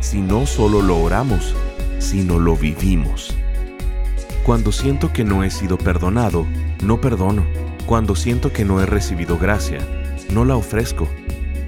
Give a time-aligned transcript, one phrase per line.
[0.00, 1.54] si no solo lo oramos,
[1.98, 3.34] sino lo vivimos.
[4.44, 6.46] Cuando siento que no he sido perdonado,
[6.82, 7.44] no perdono.
[7.86, 9.78] Cuando siento que no he recibido gracia,
[10.32, 11.08] no la ofrezco.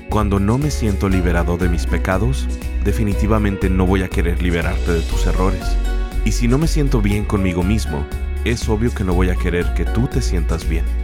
[0.09, 2.47] Cuando no me siento liberado de mis pecados,
[2.85, 5.77] definitivamente no voy a querer liberarte de tus errores.
[6.25, 8.05] Y si no me siento bien conmigo mismo,
[8.45, 11.00] es obvio que no voy a querer que tú te sientas bien.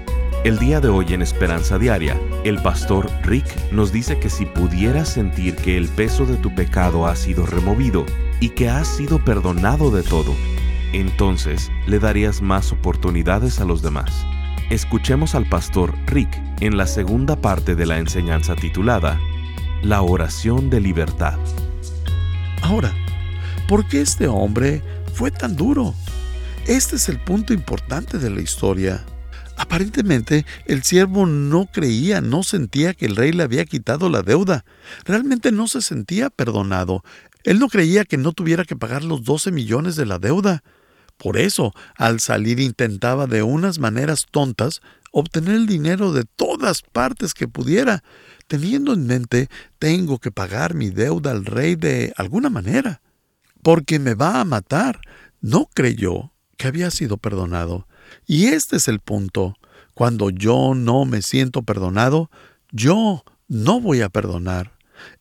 [0.46, 5.09] El día de hoy en Esperanza Diaria, el pastor Rick nos dice que si pudieras
[5.09, 8.06] sentir que el peso de tu pecado ha sido removido
[8.38, 10.36] y que has sido perdonado de todo,
[10.92, 14.25] entonces le darías más oportunidades a los demás.
[14.70, 19.19] Escuchemos al pastor Rick en la segunda parte de la enseñanza titulada
[19.83, 21.41] La oración de libertad.
[22.62, 22.94] Ahora,
[23.66, 24.81] ¿por qué este hombre
[25.12, 25.92] fue tan duro?
[26.69, 29.05] Este es el punto importante de la historia.
[29.57, 34.65] Aparentemente, el siervo no creía, no sentía que el rey le había quitado la deuda.
[35.05, 37.03] Realmente no se sentía perdonado.
[37.43, 40.62] Él no creía que no tuviera que pagar los 12 millones de la deuda.
[41.17, 47.33] Por eso, al salir intentaba de unas maneras tontas obtener el dinero de todas partes
[47.33, 48.05] que pudiera,
[48.49, 53.01] teniendo en mente tengo que pagar mi deuda al rey de alguna manera,
[53.62, 55.01] porque me va a matar.
[55.41, 57.87] No creyó que había sido perdonado.
[58.27, 59.55] Y este es el punto.
[59.95, 62.31] Cuando yo no me siento perdonado,
[62.71, 64.73] yo no voy a perdonar.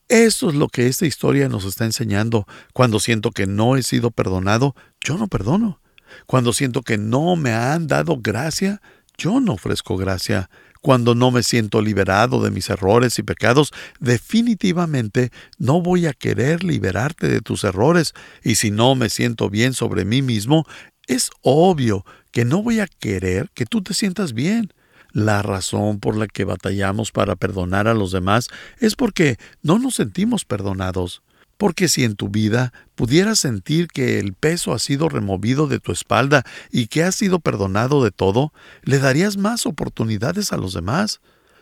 [0.08, 2.47] Eso es lo que esta historia nos está enseñando.
[2.73, 5.80] Cuando siento que no he sido perdonado, yo no perdono.
[6.28, 8.81] Cuando siento que no me han dado gracia,
[9.18, 10.50] yo no ofrezco gracia.
[10.81, 16.63] Cuando no me siento liberado de mis errores y pecados, definitivamente no voy a querer
[16.63, 18.13] liberarte de tus errores.
[18.44, 20.68] Y si no me siento bien sobre mí mismo,
[21.07, 24.73] es obvio que no voy a querer que tú te sientas bien.
[25.13, 28.50] La razón por la que batallamos para perdonar a los demás
[28.81, 31.24] es porque no nos sentimos perdonados.
[31.56, 35.94] Porque si en tu vida pudieras sentir que el peso ha sido removido de tu
[35.94, 38.51] espalda y que has sido perdonado de todo,
[38.84, 41.22] le darías más oportunidades a los demás.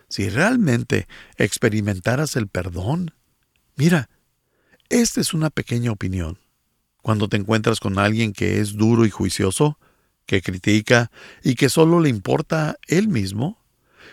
[0.10, 1.08] Si realmente
[1.38, 3.14] experimentaras el perdón.
[3.76, 4.10] Mira,
[4.90, 6.40] esta es una pequeña opinión.
[7.04, 9.78] Cuando te encuentras con alguien que es duro y juicioso,
[10.26, 11.12] que critica
[11.44, 13.60] y que solo le importa él mismo,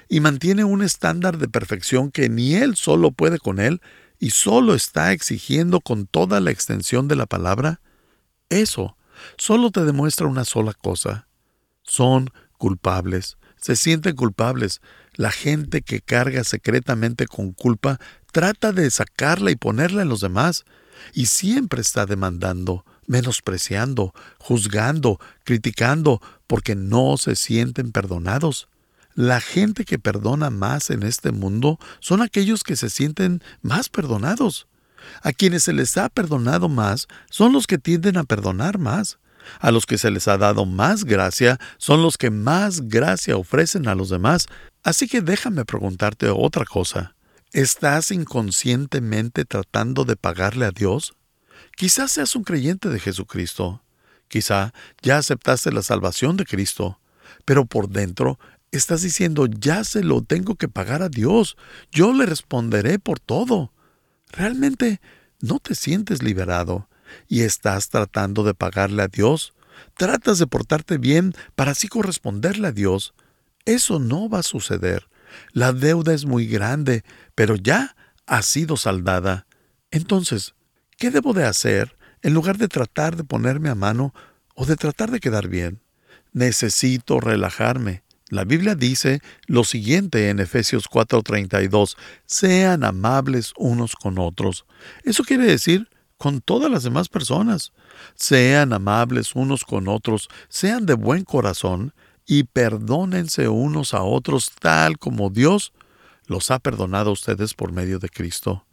[0.09, 3.81] y mantiene un estándar de perfección que ni él solo puede con él
[4.19, 7.81] y solo está exigiendo con toda la extensión de la palabra,
[8.49, 8.97] eso
[9.37, 11.28] solo te demuestra una sola cosa.
[11.82, 14.81] Son culpables, se sienten culpables.
[15.15, 17.99] La gente que carga secretamente con culpa
[18.32, 20.65] trata de sacarla y ponerla en los demás,
[21.15, 28.69] y siempre está demandando, menospreciando, juzgando, criticando, porque no se sienten perdonados.
[29.15, 34.66] La gente que perdona más en este mundo son aquellos que se sienten más perdonados.
[35.22, 39.19] A quienes se les ha perdonado más son los que tienden a perdonar más.
[39.59, 43.88] A los que se les ha dado más gracia son los que más gracia ofrecen
[43.88, 44.47] a los demás.
[44.82, 47.15] Así que déjame preguntarte otra cosa.
[47.53, 51.15] ¿Estás inconscientemente tratando de pagarle a Dios?
[51.80, 53.82] Quizás seas un creyente de Jesucristo.
[54.28, 57.00] Quizá ya aceptaste la salvación de Cristo.
[57.46, 58.38] Pero por dentro
[58.70, 61.56] estás diciendo, ya se lo tengo que pagar a Dios.
[61.90, 63.72] Yo le responderé por todo.
[64.30, 65.00] Realmente
[65.40, 66.86] no te sientes liberado
[67.28, 69.54] y estás tratando de pagarle a Dios.
[69.96, 73.14] Tratas de portarte bien para así corresponderle a Dios.
[73.64, 75.08] Eso no va a suceder.
[75.52, 77.04] La deuda es muy grande,
[77.34, 77.96] pero ya
[78.26, 79.46] ha sido saldada.
[79.90, 80.55] Entonces,
[81.00, 84.12] ¿Qué debo de hacer en lugar de tratar de ponerme a mano
[84.55, 85.81] o de tratar de quedar bien?
[86.35, 88.02] Necesito relajarme.
[88.29, 94.67] La Biblia dice lo siguiente en Efesios 4:32, sean amables unos con otros.
[95.02, 95.88] Eso quiere decir
[96.19, 97.73] con todas las demás personas.
[98.14, 101.94] Sean amables unos con otros, sean de buen corazón
[102.26, 105.73] y perdónense unos a otros tal como Dios
[106.26, 108.67] los ha perdonado a ustedes por medio de Cristo.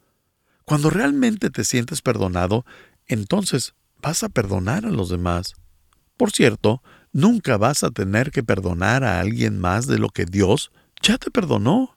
[0.68, 2.66] Cuando realmente te sientes perdonado,
[3.06, 5.54] entonces vas a perdonar a los demás.
[6.18, 10.70] Por cierto, nunca vas a tener que perdonar a alguien más de lo que Dios
[11.00, 11.96] ya te perdonó.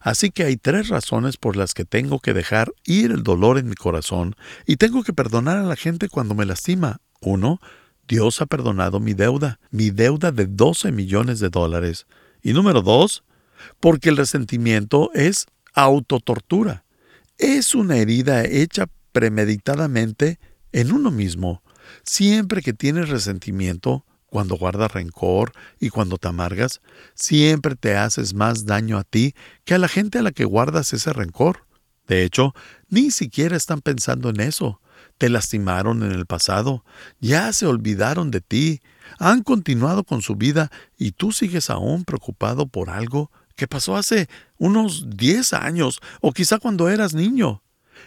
[0.00, 3.68] Así que hay tres razones por las que tengo que dejar ir el dolor en
[3.68, 4.34] mi corazón
[4.64, 7.02] y tengo que perdonar a la gente cuando me lastima.
[7.20, 7.60] Uno,
[8.08, 12.06] Dios ha perdonado mi deuda, mi deuda de 12 millones de dólares.
[12.42, 13.24] Y número dos,
[13.78, 16.85] porque el resentimiento es autotortura.
[17.38, 20.38] Es una herida hecha premeditadamente
[20.72, 21.62] en uno mismo.
[22.02, 26.80] Siempre que tienes resentimiento, cuando guardas rencor y cuando te amargas,
[27.14, 29.34] siempre te haces más daño a ti
[29.64, 31.66] que a la gente a la que guardas ese rencor.
[32.08, 32.54] De hecho,
[32.88, 34.80] ni siquiera están pensando en eso.
[35.18, 36.84] Te lastimaron en el pasado,
[37.20, 38.80] ya se olvidaron de ti,
[39.18, 44.28] han continuado con su vida y tú sigues aún preocupado por algo que pasó hace
[44.58, 47.62] unos 10 años o quizá cuando eras niño.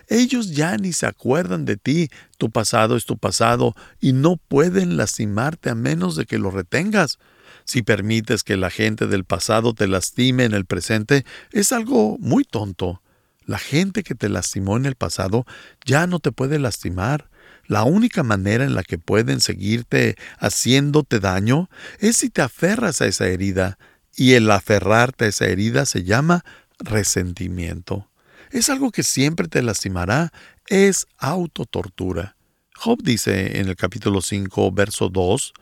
[0.07, 4.98] Ellos ya ni se acuerdan de ti, tu pasado es tu pasado y no pueden
[4.98, 7.18] lastimarte a menos de que lo retengas.
[7.66, 12.44] Si permites que la gente del pasado te lastime en el presente, es algo muy
[12.44, 13.01] tonto.
[13.46, 15.46] La gente que te lastimó en el pasado
[15.86, 17.30] ya no te puede lastimar.
[17.66, 21.69] La única manera en la que pueden seguirte haciéndote daño
[22.00, 23.78] es si te aferras a esa herida,
[24.15, 26.44] y el aferrarte a esa herida se llama
[26.79, 28.09] resentimiento.
[28.51, 30.31] Es algo que siempre te lastimará,
[30.67, 32.35] es autotortura.
[32.75, 35.53] Job dice en el capítulo 5, verso 2,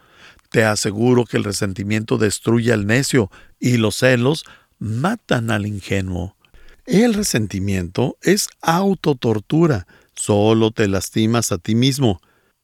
[0.50, 4.46] Te aseguro que el resentimiento destruye al necio y los celos
[4.80, 6.36] matan al ingenuo.
[6.86, 12.22] El resentimiento es autotortura, solo te lastimas a ti mismo.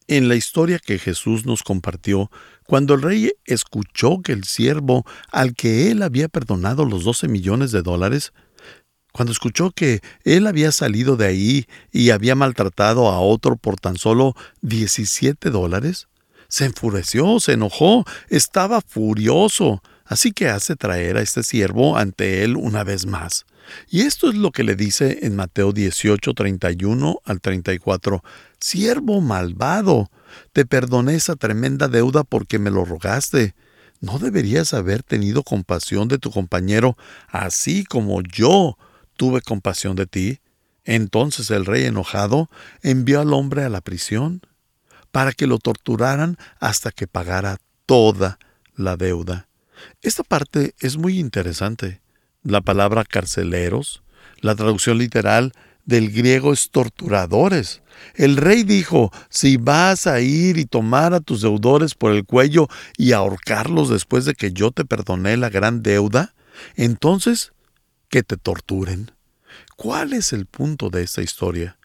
[0.08, 2.30] En la historia que Jesús nos compartió,
[2.66, 7.72] cuando el rey escuchó que el siervo al que él había perdonado los 12 millones
[7.72, 8.34] de dólares,
[9.12, 13.98] cuando escuchó que él había salido de ahí y había maltratado a otro por tan
[13.98, 16.08] solo 17 dólares,
[16.48, 22.58] se enfureció, se enojó, estaba furioso, así que hace traer a este siervo ante él
[22.58, 23.46] una vez más.
[23.90, 28.24] Y esto es lo que le dice en Mateo 18, 31 al 34.
[28.60, 30.10] Siervo malvado,
[30.52, 33.56] te perdoné esa tremenda deuda porque me lo rogaste.
[34.02, 36.98] ¿No deberías haber tenido compasión de tu compañero,
[37.30, 38.78] así como yo
[39.16, 40.40] tuve compasión de ti?
[40.84, 42.50] Entonces el rey enojado
[42.82, 44.42] envió al hombre a la prisión
[45.12, 48.40] para que lo torturaran hasta que pagara toda
[48.76, 49.48] la deuda.
[50.02, 52.03] Esta parte es muy interesante
[52.44, 54.04] la palabra carceleros,
[54.42, 55.54] la traducción literal
[55.86, 57.82] del griego es torturadores.
[58.16, 62.68] El rey dijo, si vas a ir y tomar a tus deudores por el cuello
[62.98, 66.34] y ahorcarlos después de que yo te perdoné la gran deuda,
[66.76, 67.54] entonces
[68.10, 69.12] que te torturen.
[69.76, 71.78] ¿Cuál es el punto de esta historia?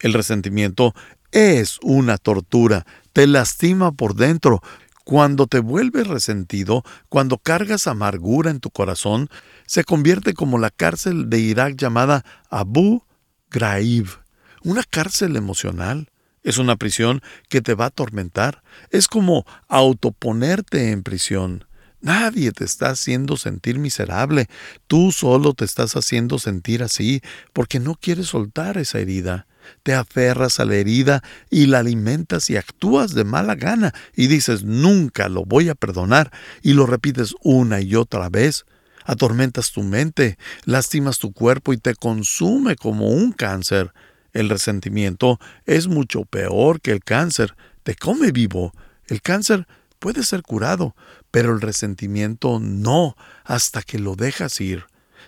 [0.00, 0.94] El resentimiento
[1.32, 4.62] es una tortura, te lastima por dentro,
[5.06, 9.28] cuando te vuelves resentido, cuando cargas amargura en tu corazón,
[9.64, 13.04] se convierte como la cárcel de Irak llamada Abu
[13.48, 14.08] Ghraib,
[14.64, 16.10] una cárcel emocional.
[16.42, 18.64] Es una prisión que te va a atormentar.
[18.90, 21.66] Es como autoponerte en prisión.
[22.00, 24.48] Nadie te está haciendo sentir miserable.
[24.88, 29.46] Tú solo te estás haciendo sentir así porque no quieres soltar esa herida
[29.82, 34.64] te aferras a la herida y la alimentas y actúas de mala gana y dices
[34.64, 36.32] nunca lo voy a perdonar
[36.62, 38.64] y lo repites una y otra vez.
[39.04, 43.92] Atormentas tu mente, lastimas tu cuerpo y te consume como un cáncer.
[44.32, 48.72] El resentimiento es mucho peor que el cáncer, te come vivo.
[49.06, 49.66] El cáncer
[49.98, 50.96] puede ser curado,
[51.30, 54.86] pero el resentimiento no hasta que lo dejas ir.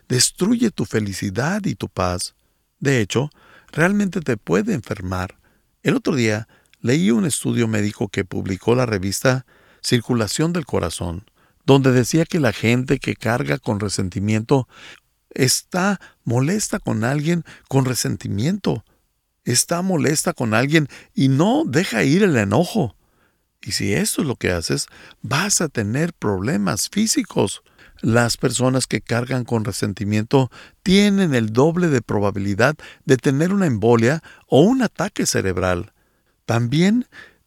[0.09, 2.35] Destruye tu felicidad y tu paz.
[2.81, 3.31] De hecho,
[3.73, 5.39] realmente te puede enfermar.
[5.83, 6.49] El otro día
[6.81, 9.47] leí un estudio médico que publicó la revista
[9.83, 11.25] Circulación del Corazón,
[11.65, 14.69] donde decía que la gente que carga con resentimiento
[15.31, 18.85] está molesta con alguien con resentimiento,
[19.45, 22.97] está molesta con alguien y no deja ir el enojo.
[23.63, 24.87] Y si esto es lo que haces,
[25.23, 27.63] vas a tener problemas físicos.
[28.01, 30.51] Las personas que cargan con resentimiento
[30.83, 35.93] tienen el doble de probabilidad de tener una embolia o un ataque cerebral.
[36.47, 37.07] También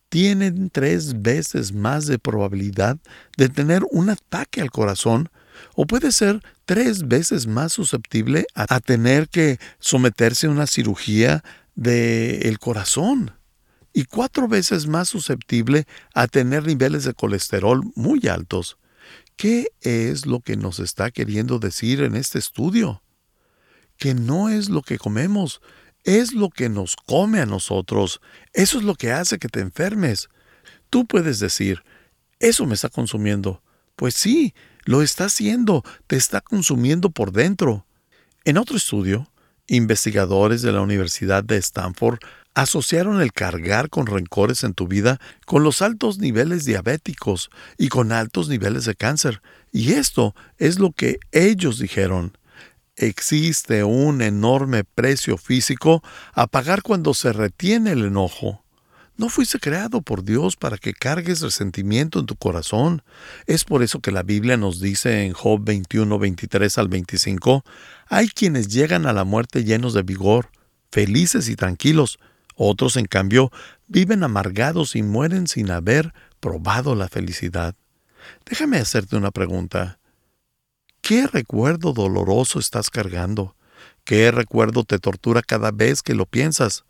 [0.09, 2.97] tienen tres veces más de probabilidad
[3.37, 5.29] de tener un ataque al corazón
[5.75, 11.43] o puede ser tres veces más susceptible a, tener que someterse a una cirugía
[11.75, 13.31] del corazón
[13.93, 18.77] y cuatro veces más susceptible a tener niveles de colesterol muy altos.
[19.41, 23.01] ¿Qué es lo que nos está queriendo decir en este estudio?
[23.97, 25.63] Que no es lo que comemos,
[26.03, 28.21] es lo que nos come a nosotros.
[28.53, 30.29] Eso es lo que hace que te enfermes.
[30.91, 31.81] Tú puedes decir,
[32.37, 33.63] eso me está consumiendo.
[33.95, 34.53] Pues sí,
[34.85, 37.87] lo está haciendo, te está consumiendo por dentro.
[38.45, 39.27] En otro estudio,
[39.65, 42.19] investigadores de la Universidad de Stanford
[42.53, 48.11] asociaron el cargar con rencores en tu vida con los altos niveles diabéticos y con
[48.11, 49.41] altos niveles de cáncer.
[49.71, 52.37] Y esto es lo que ellos dijeron.
[52.95, 56.03] Existe un enorme precio físico
[56.33, 58.63] a pagar cuando se retiene el enojo.
[59.17, 63.03] No fuiste creado por Dios para que cargues resentimiento en tu corazón.
[63.45, 67.63] Es por eso que la Biblia nos dice en Job 21, 23 al 25,
[68.07, 70.49] hay quienes llegan a la muerte llenos de vigor,
[70.91, 72.19] felices y tranquilos.
[72.55, 73.51] Otros, en cambio,
[73.87, 77.75] viven amargados y mueren sin haber probado la felicidad.
[78.45, 79.99] Déjame hacerte una pregunta.
[81.01, 83.55] ¿Qué recuerdo doloroso estás cargando?
[84.03, 86.85] ¿Qué recuerdo te tortura cada vez que lo piensas?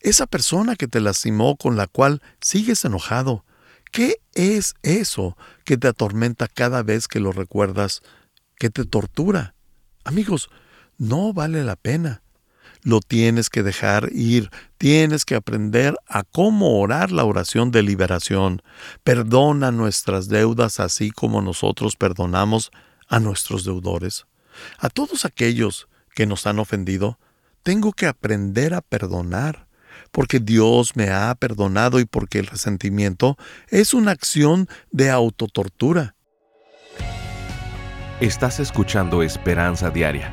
[0.00, 3.44] Esa persona que te lastimó con la cual sigues enojado.
[3.90, 8.02] ¿Qué es eso que te atormenta cada vez que lo recuerdas,
[8.56, 9.54] que te tortura?
[10.04, 10.50] Amigos,
[10.98, 12.22] no vale la pena.
[12.82, 18.62] Lo tienes que dejar ir, tienes que aprender a cómo orar la oración de liberación.
[19.04, 22.70] Perdona nuestras deudas así como nosotros perdonamos
[23.08, 24.26] a nuestros deudores.
[24.78, 27.18] A todos aquellos que nos han ofendido,
[27.62, 29.68] tengo que aprender a perdonar,
[30.10, 33.36] porque Dios me ha perdonado y porque el resentimiento
[33.68, 36.14] es una acción de autotortura.
[38.20, 40.32] Estás escuchando Esperanza Diaria,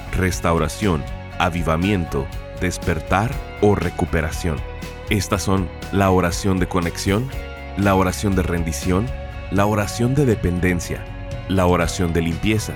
[0.11, 1.03] restauración,
[1.39, 2.27] avivamiento,
[2.59, 4.57] despertar o recuperación.
[5.09, 7.27] Estas son la oración de conexión,
[7.77, 9.07] la oración de rendición,
[9.51, 11.03] la oración de dependencia,
[11.49, 12.73] la oración de limpieza,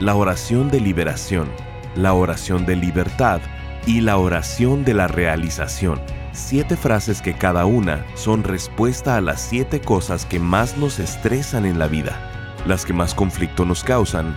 [0.00, 1.48] la oración de liberación,
[1.94, 3.40] la oración de libertad
[3.86, 6.00] y la oración de la realización.
[6.32, 11.64] Siete frases que cada una son respuesta a las siete cosas que más nos estresan
[11.64, 12.20] en la vida,
[12.66, 14.36] las que más conflicto nos causan,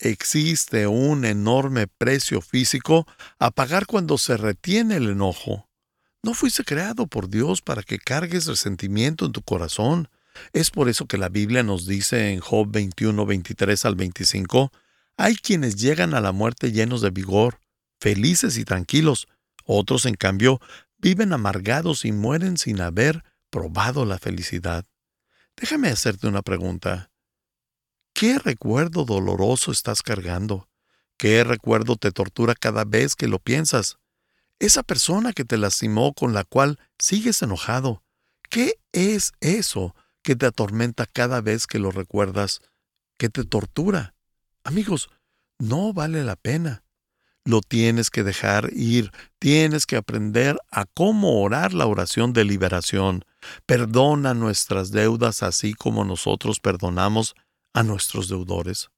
[0.05, 3.07] Existe un enorme precio físico
[3.39, 5.69] a pagar cuando se retiene el enojo.
[6.21, 10.09] No fuiste creado por Dios para que cargues resentimiento en tu corazón.
[10.51, 14.73] Es por eso que la Biblia nos dice en Job 21, 23 al 25,
[15.15, 17.61] hay quienes llegan a la muerte llenos de vigor,
[17.97, 19.29] felices y tranquilos,
[19.63, 20.59] otros, en cambio,
[20.97, 24.83] viven amargados y mueren sin haber probado la felicidad.
[25.55, 27.12] Déjame hacerte una pregunta.
[28.23, 30.69] ¿Qué recuerdo doloroso estás cargando?
[31.17, 33.97] ¿Qué recuerdo te tortura cada vez que lo piensas?
[34.59, 38.01] Esa persona que te lastimó con la cual sigues enojado.
[38.49, 42.61] ¿Qué es eso que te atormenta cada vez que lo recuerdas,
[43.17, 44.15] que te tortura?
[44.63, 45.09] Amigos,
[45.59, 46.85] no vale la pena.
[47.43, 53.25] Lo tienes que dejar ir, tienes que aprender a cómo orar la oración de liberación.
[53.65, 57.35] Perdona nuestras deudas así como nosotros perdonamos
[57.73, 58.89] a nuestros deudores.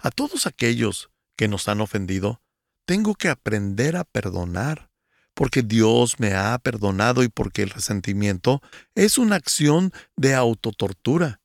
[0.00, 2.40] A todos aquellos que nos han ofendido,
[2.84, 4.90] tengo que aprender a perdonar,
[5.34, 8.60] porque Dios me ha perdonado y porque el resentimiento
[8.94, 11.40] es una acción de autotortura.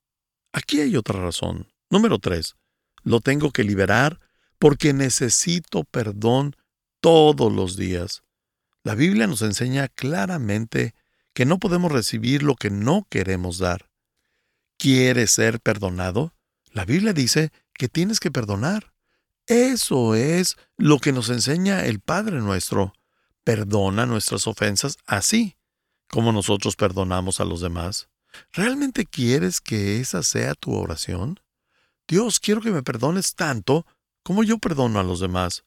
[0.51, 1.67] Aquí hay otra razón.
[1.89, 2.55] Número tres,
[3.03, 4.19] lo tengo que liberar
[4.59, 6.55] porque necesito perdón
[6.99, 8.23] todos los días.
[8.83, 10.93] La Biblia nos enseña claramente
[11.33, 13.89] que no podemos recibir lo que no queremos dar.
[14.77, 16.34] ¿Quieres ser perdonado?
[16.75, 18.93] La Biblia dice que tienes que perdonar.
[19.47, 22.93] Eso es lo que nos enseña el Padre nuestro.
[23.45, 25.55] Perdona nuestras ofensas así
[26.09, 28.09] como nosotros perdonamos a los demás.
[28.51, 31.39] ¿Realmente quieres que esa sea tu oración?
[32.09, 33.85] Dios, quiero que me perdones tanto
[34.21, 35.63] como yo perdono a los demás.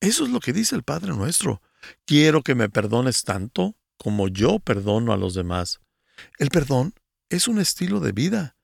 [0.00, 1.60] Eso es lo que dice el Padre nuestro.
[2.06, 5.80] Quiero que me perdones tanto como yo perdono a los demás.
[6.38, 6.94] El perdón
[7.28, 8.57] es un estilo de vida.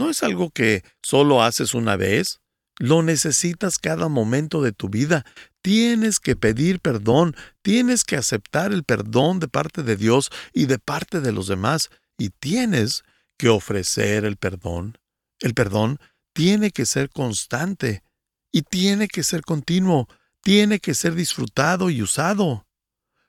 [0.00, 2.40] No es algo que solo haces una vez.
[2.78, 5.26] Lo necesitas cada momento de tu vida.
[5.60, 10.78] Tienes que pedir perdón, tienes que aceptar el perdón de parte de Dios y de
[10.78, 13.04] parte de los demás, y tienes
[13.36, 14.96] que ofrecer el perdón.
[15.38, 15.98] El perdón
[16.32, 18.02] tiene que ser constante
[18.50, 20.08] y tiene que ser continuo,
[20.40, 22.66] tiene que ser disfrutado y usado.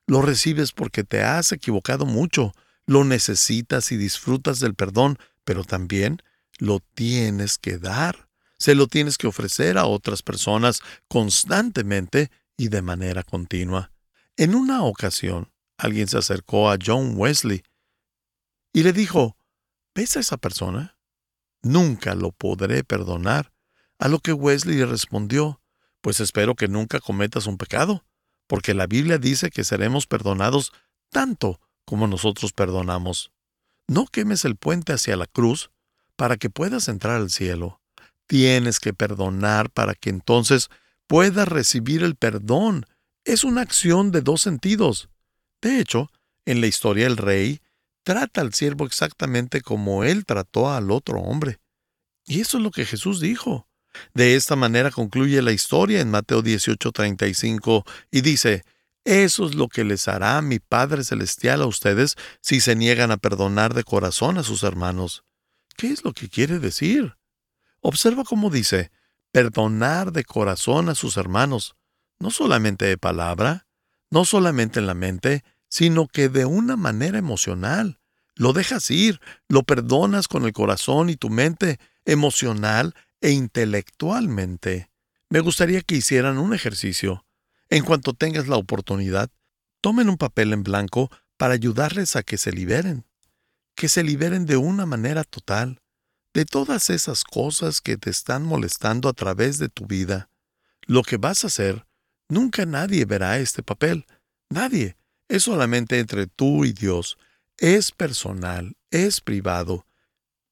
[0.07, 2.53] Lo recibes porque te has equivocado mucho,
[2.85, 6.21] lo necesitas y disfrutas del perdón, pero también
[6.61, 8.29] lo tienes que dar.
[8.57, 13.91] Se lo tienes que ofrecer a otras personas constantemente y de manera continua.
[14.37, 17.63] En una ocasión, alguien se acercó a John Wesley
[18.73, 19.37] y le dijo,
[19.95, 20.99] ¿ves a esa persona?
[21.63, 23.51] Nunca lo podré perdonar.
[23.97, 25.61] A lo que Wesley le respondió,
[26.01, 28.05] pues espero que nunca cometas un pecado,
[28.45, 30.73] porque la Biblia dice que seremos perdonados
[31.09, 33.31] tanto como nosotros perdonamos.
[33.87, 35.71] No quemes el puente hacia la cruz
[36.15, 37.81] para que puedas entrar al cielo.
[38.27, 40.69] Tienes que perdonar para que entonces
[41.07, 42.85] puedas recibir el perdón.
[43.25, 45.09] Es una acción de dos sentidos.
[45.61, 46.09] De hecho,
[46.45, 47.61] en la historia el rey
[48.03, 51.59] trata al siervo exactamente como él trató al otro hombre.
[52.25, 53.67] Y eso es lo que Jesús dijo.
[54.13, 58.63] De esta manera concluye la historia en Mateo 18:35 y dice,
[59.03, 63.17] eso es lo que les hará mi Padre Celestial a ustedes si se niegan a
[63.17, 65.23] perdonar de corazón a sus hermanos.
[65.75, 67.15] ¿Qué es lo que quiere decir?
[67.81, 68.91] Observa cómo dice,
[69.31, 71.75] perdonar de corazón a sus hermanos,
[72.19, 73.67] no solamente de palabra,
[74.09, 77.99] no solamente en la mente, sino que de una manera emocional.
[78.35, 84.91] Lo dejas ir, lo perdonas con el corazón y tu mente emocional e intelectualmente.
[85.29, 87.25] Me gustaría que hicieran un ejercicio.
[87.69, 89.31] En cuanto tengas la oportunidad,
[89.79, 93.05] tomen un papel en blanco para ayudarles a que se liberen.
[93.75, 95.81] Que se liberen de una manera total
[96.33, 100.29] de todas esas cosas que te están molestando a través de tu vida.
[100.81, 101.85] Lo que vas a hacer,
[102.29, 104.05] nunca nadie verá este papel.
[104.49, 104.97] Nadie.
[105.27, 107.17] Es solamente entre tú y Dios.
[107.57, 109.85] Es personal, es privado.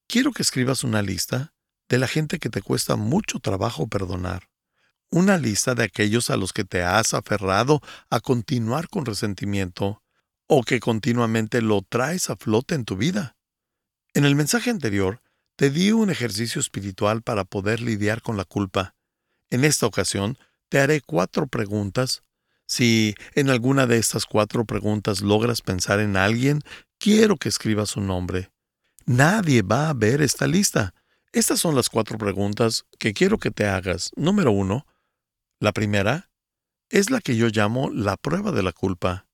[0.08, 1.54] Quiero que escribas una lista
[1.90, 4.50] de la gente que te cuesta mucho trabajo perdonar.
[5.12, 10.04] Una lista de aquellos a los que te has aferrado a continuar con resentimiento
[10.52, 13.38] o que continuamente lo traes a flote en tu vida.
[14.16, 15.22] En el mensaje anterior,
[15.56, 18.96] te di un ejercicio espiritual para poder lidiar con la culpa.
[19.52, 22.24] En esta ocasión, te haré cuatro preguntas.
[22.66, 26.62] Si en alguna de estas cuatro preguntas logras pensar en alguien,
[26.98, 28.52] quiero que escribas su nombre.
[29.06, 30.96] Nadie va a ver esta lista.
[31.32, 34.10] Estas son las cuatro preguntas que quiero que te hagas.
[34.16, 34.88] Número uno.
[35.60, 36.32] La primera
[36.90, 39.29] es la que yo llamo la prueba de la culpa.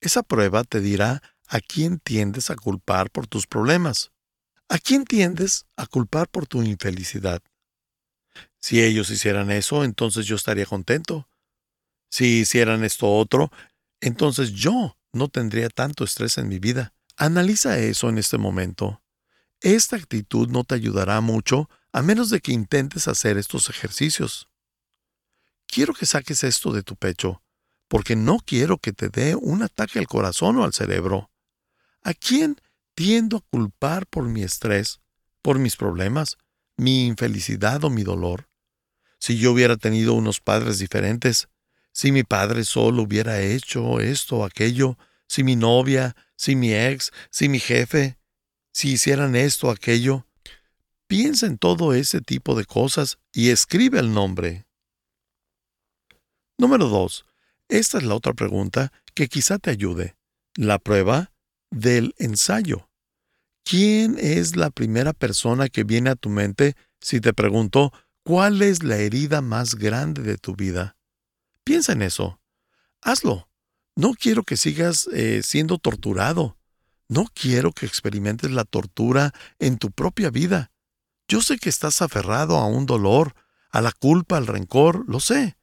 [0.00, 4.12] Esa prueba te dirá a quién tiendes a culpar por tus problemas.
[4.68, 7.42] ¿A quién tiendes a culpar por tu infelicidad?
[8.60, 11.28] Si ellos hicieran eso, entonces yo estaría contento.
[12.10, 13.50] Si hicieran esto otro,
[14.00, 16.92] entonces yo no tendría tanto estrés en mi vida.
[17.16, 19.02] Analiza eso en este momento.
[19.60, 24.48] Esta actitud no te ayudará mucho a menos de que intentes hacer estos ejercicios.
[25.66, 27.42] Quiero que saques esto de tu pecho,
[27.88, 31.30] porque no quiero que te dé un ataque al corazón o al cerebro.
[32.02, 32.60] ¿A quién
[32.94, 35.00] tiendo a culpar por mi estrés,
[35.42, 36.36] por mis problemas,
[36.76, 38.48] mi infelicidad o mi dolor?
[39.18, 41.48] Si yo hubiera tenido unos padres diferentes,
[41.92, 47.10] si mi padre solo hubiera hecho esto o aquello, si mi novia, si mi ex,
[47.30, 48.18] si mi jefe,
[48.72, 50.26] si hicieran esto o aquello,
[51.06, 54.66] piensa en todo ese tipo de cosas y escribe el nombre.
[56.58, 57.24] Número 2.
[57.68, 60.16] Esta es la otra pregunta que quizá te ayude.
[60.54, 61.32] La prueba
[61.70, 62.88] del ensayo.
[63.64, 68.82] ¿Quién es la primera persona que viene a tu mente si te pregunto cuál es
[68.84, 70.96] la herida más grande de tu vida?
[71.64, 72.40] Piensa en eso.
[73.02, 73.48] Hazlo.
[73.96, 76.58] No quiero que sigas eh, siendo torturado.
[77.08, 80.70] No quiero que experimentes la tortura en tu propia vida.
[81.28, 83.34] Yo sé que estás aferrado a un dolor,
[83.70, 85.56] a la culpa, al rencor, lo sé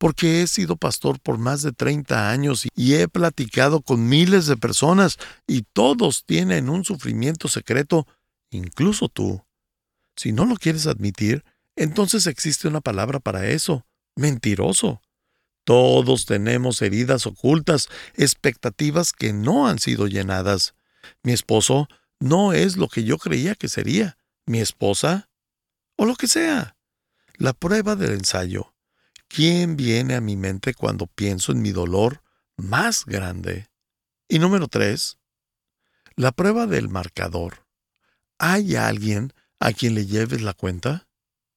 [0.00, 4.56] porque he sido pastor por más de 30 años y he platicado con miles de
[4.56, 8.06] personas y todos tienen un sufrimiento secreto,
[8.50, 9.44] incluso tú.
[10.16, 11.44] Si no lo quieres admitir,
[11.76, 13.84] entonces existe una palabra para eso,
[14.16, 15.02] mentiroso.
[15.64, 20.74] Todos tenemos heridas ocultas, expectativas que no han sido llenadas.
[21.22, 24.16] Mi esposo no es lo que yo creía que sería.
[24.46, 25.28] Mi esposa,
[25.96, 26.74] o lo que sea.
[27.36, 28.69] La prueba del ensayo.
[29.32, 32.20] ¿Quién viene a mi mente cuando pienso en mi dolor
[32.56, 33.68] más grande?
[34.28, 35.18] Y número tres,
[36.16, 37.64] la prueba del marcador.
[38.40, 41.06] ¿Hay alguien a quien le lleves la cuenta?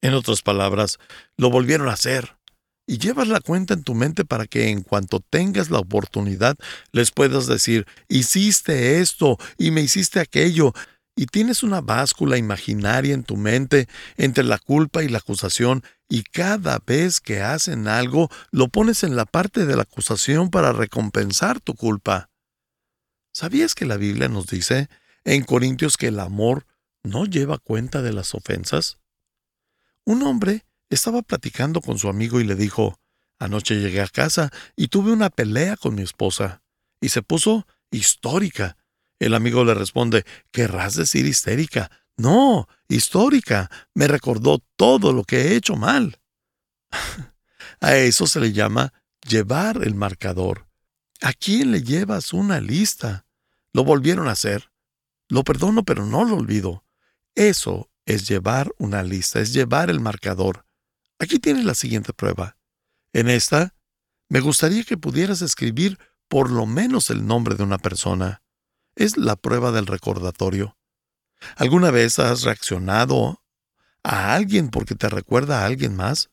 [0.01, 0.99] En otras palabras,
[1.35, 2.37] lo volvieron a hacer.
[2.85, 6.55] Y llevas la cuenta en tu mente para que en cuanto tengas la oportunidad
[6.91, 10.73] les puedas decir, hiciste esto y me hiciste aquello,
[11.15, 16.23] y tienes una báscula imaginaria en tu mente entre la culpa y la acusación, y
[16.23, 21.59] cada vez que hacen algo lo pones en la parte de la acusación para recompensar
[21.59, 22.29] tu culpa.
[23.31, 24.89] ¿Sabías que la Biblia nos dice
[25.23, 26.65] en Corintios que el amor
[27.03, 28.97] no lleva cuenta de las ofensas?
[30.05, 32.99] Un hombre estaba platicando con su amigo y le dijo,
[33.39, 36.61] Anoche llegué a casa y tuve una pelea con mi esposa,
[37.01, 38.77] y se puso histórica
[39.23, 41.89] el amigo le responde, querrás decir histérica.
[42.17, 43.71] No, histórica.
[43.93, 46.19] Me recordó todo lo que he hecho mal.
[47.81, 48.93] a eso se le llama
[49.27, 50.67] llevar el marcador.
[51.21, 53.25] ¿A quién le llevas una lista?
[53.71, 54.71] Lo volvieron a hacer.
[55.29, 56.83] Lo perdono, pero no lo olvido.
[57.33, 60.65] Eso es llevar una lista, es llevar el marcador.
[61.17, 62.57] Aquí tienes la siguiente prueba.
[63.13, 63.73] En esta,
[64.29, 68.42] me gustaría que pudieras escribir por lo menos el nombre de una persona
[68.95, 70.77] es la prueba del recordatorio.
[71.55, 73.41] ¿Alguna vez has reaccionado
[74.03, 76.29] a alguien porque te recuerda a alguien más?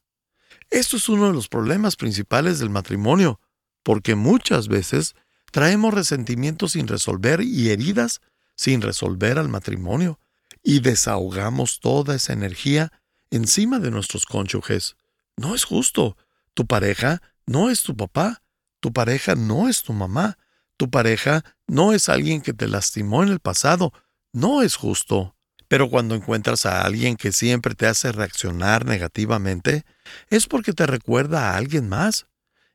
[0.70, 3.40] Esto es uno de los problemas principales del matrimonio,
[3.82, 5.14] porque muchas veces
[5.50, 8.20] traemos resentimientos sin resolver y heridas
[8.54, 10.20] sin resolver al matrimonio,
[10.62, 12.92] y desahogamos toda esa energía
[13.30, 14.96] encima de nuestros cónyuges.
[15.38, 16.18] No es justo.
[16.52, 18.42] Tu pareja no es tu papá,
[18.80, 20.36] tu pareja no es tu mamá,
[20.80, 23.92] tu pareja no es alguien que te lastimó en el pasado,
[24.32, 25.36] no es justo.
[25.68, 29.84] Pero cuando encuentras a alguien que siempre te hace reaccionar negativamente,
[30.30, 32.28] es porque te recuerda a alguien más.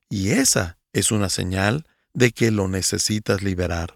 [0.08, 3.96] Y esa es una señal de que lo necesitas liberar.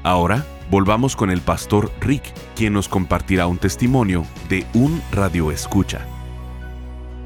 [0.03, 2.23] Ahora volvamos con el pastor Rick,
[2.55, 6.05] quien nos compartirá un testimonio de un radio escucha.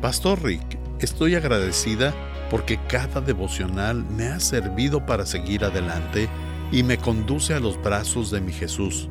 [0.01, 2.13] Pastor Rick, estoy agradecida
[2.49, 6.27] porque cada devocional me ha servido para seguir adelante
[6.71, 9.08] y me conduce a los brazos de mi Jesús.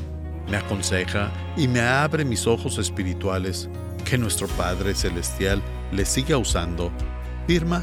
[0.49, 3.69] Me aconseja y me abre mis ojos espirituales.
[4.05, 6.93] Que nuestro Padre Celestial le siga usando.
[7.47, 7.83] Firma